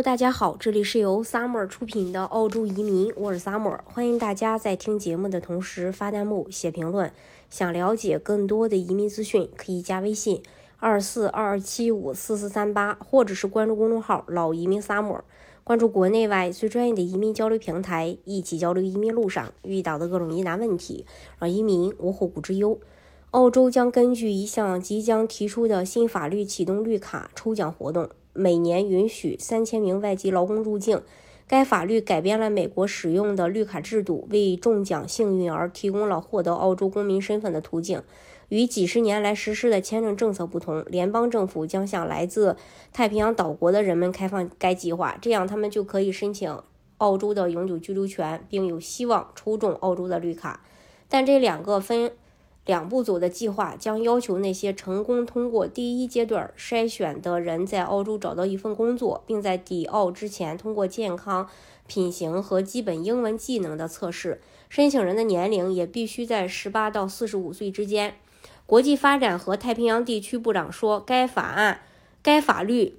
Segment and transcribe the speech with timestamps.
[0.00, 7.12] 大家好，这里是由 Summer 出品的澳洲移民，我是 Summer，欢迎大家在听节目的同时发弹幕、写评论。
[7.50, 10.42] 想了解更多的移民资讯，可以加微信
[10.78, 15.20] 二四二二七五四四三八，或者是关注公众号“老移民 Summer”，
[15.62, 21.04] 关注国内外最专业的移民交流平台，一起交流移民路上遇到的各种疑难问题，
[21.38, 22.80] 让移民无后顾之忧。
[23.32, 28.08] 澳洲将根据一项即将提出的新法律启动绿卡抽奖活动。
[28.32, 31.02] 每年允许三千名外籍劳工入境。
[31.48, 38.02] 该法律改变了美国使用的绿卡制度，为中奖幸运儿提供了获得澳洲公民身份的途径。
[38.48, 42.56] 与几十年来实施的签证政策不同，联邦政府将向来自
[42.92, 46.58] 太平洋岛国的人们开放该计划，这样他们就可以申请
[46.98, 50.64] 澳洲的永久居留权，并有希望抽中澳洲的绿卡。
[51.08, 52.12] 但这两个分。
[52.64, 61.48] 两步走的计划将要求那些成功通过第一阶段筛选的人在澳洲找到一份工作，并在抵澳之前通过健康、
[61.88, 64.40] 品行和基本英文技能的测试。
[64.68, 68.14] 申请人的年龄也必须在十八到四十五岁之间。
[68.64, 71.80] 国际发展和太平洋地区部长说，该法案、
[72.22, 72.94] 该法律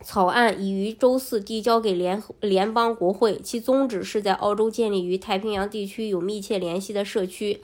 [0.00, 7.60] 草案已于周四递交给联联邦国会，其宗旨是在澳洲建立与太平洋地区有密切联系的社区。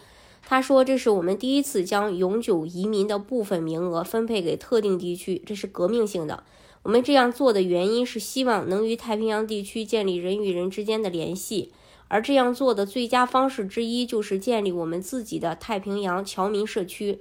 [0.50, 6.42] 他说：“这是我们第一次将永久移民的部分名额分配给特定地区，这是革命性的。
[6.84, 11.70] 我们这样做的原因是希望能与太平洋地区建立人与人之间的联系，
[12.08, 17.18] 而这样做的最佳方式之一就是建立我们自己的太平洋侨民社区。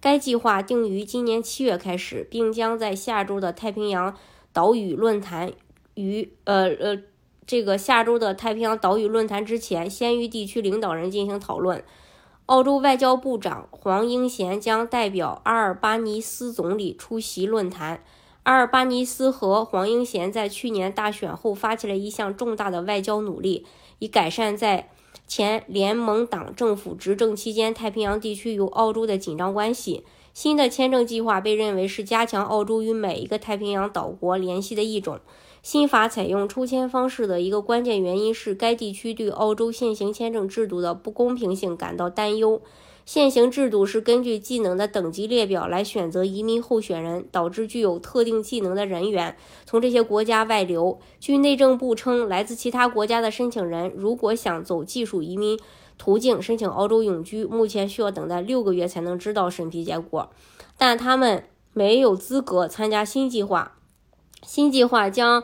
[0.00, 4.16] 该计划定于今年七月开始，并将在下周的太平洋
[4.52, 5.52] 岛屿论坛
[5.94, 6.98] 与呃呃
[7.46, 11.80] 这个下周的太平洋岛屿论坛之前，先与地区领导人进行讨论。”
[12.46, 18.04] 澳洲外交部长黄英贤将代表阿尔巴尼斯总理出席论坛。
[18.42, 23.64] 阿尔巴尼斯和黄英贤在去年大选后发起了一项重大的外交努力，
[23.98, 24.90] 以改善在
[25.26, 30.04] 前联盟党政府执政期间太平洋地区与澳洲的紧张关系。
[30.34, 35.20] 新的签证计划被认为是加强澳洲与每一个太平洋岛国联系的一种。
[35.64, 42.60] 新法采用抽签方式的一个关键原因是，该地区对澳洲现行签证制度的不公平性感到担忧。
[43.06, 51.00] 现行制度是根据技能的等级列表来选择移民候选人，导致具有特定技能的人员从这些国家外流。
[51.18, 55.58] 据内政部称，来自其他国家的申请人如果想走技术移民
[55.96, 60.28] 途径申请澳洲永居，目前需要等待六个月才能知道审批结果，
[60.76, 63.78] 但他们没有资格参加新计划。
[64.44, 65.42] 新计划将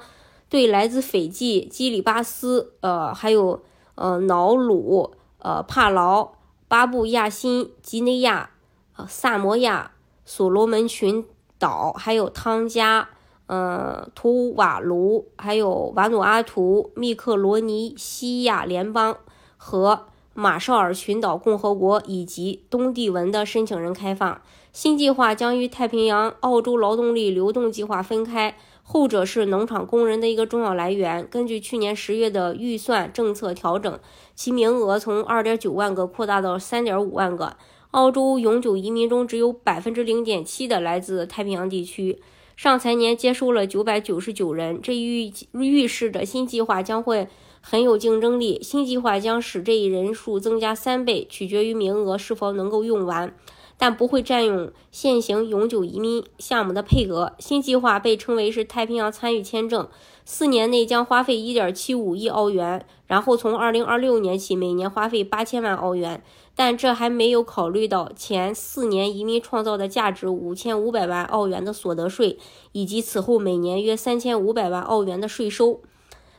[0.49, 3.63] 对来自斐济、基里巴斯、呃，还有
[3.95, 6.33] 呃瑙鲁、呃帕劳、
[6.69, 8.51] 巴布亚新几内亚、
[8.97, 9.93] 呃萨摩亚、
[10.25, 11.25] 所罗门群
[11.59, 13.09] 岛，还有汤加、
[13.47, 19.17] 呃图瓦卢，还有瓦努阿图、密克罗尼西亚联邦
[19.57, 24.41] 和马绍尔群岛共和国以及东帝汶的申请人开放。
[24.73, 28.57] 新计划将与太平洋澳洲劳动力流动计划分开。
[28.93, 31.25] 后者是农场工人的一个重要来源。
[31.29, 34.01] 根据去年十月的预算政策调整，
[34.35, 37.57] 其名额从二点九万个扩大到三点五万个。
[37.93, 42.21] 澳洲永久移民中只有百分之零点七的来自太平洋地区。
[42.57, 47.29] 上财年接收了九百九十九人，这预预示着新计划将会
[47.61, 48.61] 很有竞争力。
[48.61, 53.33] 新计划将使这一人数增加三倍，取决于名额是否能够用完。
[53.81, 57.33] 但不会占用现行永久移民项目的配额。
[57.39, 59.89] 新计划被称为是太平洋参与签证，
[60.27, 66.23] 四年内将花费1.75亿澳元，然后从2026年起每年花费8000万澳元。
[66.55, 72.39] 但这还没有考虑到前四年移民创造的价值5500万澳元的所得税，
[72.73, 75.81] 以及此后每年约3500万澳元的税收。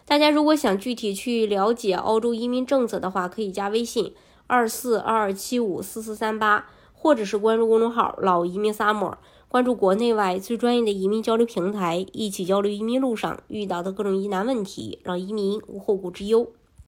[0.06, 4.14] 大家如果想具体去了解澳洲移民政策的话，可以加微信
[4.46, 6.68] 二四二二七五四四三八。
[7.02, 9.18] 或者是关注公众号“老移民萨摩
[9.48, 16.52] 关注国内外最专业的移民交流平台，一起交流移民路上遇到的各种疑难问题，让移民无后顾之忧。